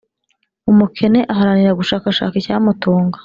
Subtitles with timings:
[0.71, 3.17] Umukene aharanira gushakashaka icyamutunga,